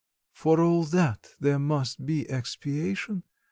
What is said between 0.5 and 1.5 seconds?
all that